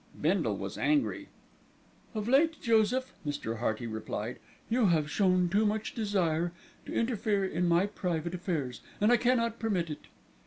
Bindle 0.19 0.57
was 0.57 0.79
angry. 0.79 1.27
"Of 2.15 2.27
late, 2.27 2.59
Joseph," 2.59 3.13
Mr. 3.23 3.59
Hearty 3.59 3.85
replied, 3.85 4.39
"you 4.67 4.87
have 4.87 5.11
shown 5.11 5.47
too 5.47 5.63
much 5.63 5.93
desire 5.93 6.53
to 6.87 6.91
interfere 6.95 7.45
in 7.45 7.67
my 7.67 7.85
private 7.85 8.33
affairs, 8.33 8.81
and 8.99 9.11
I 9.11 9.17
cannot 9.17 9.59
permit 9.59 9.91
it." 9.91 10.05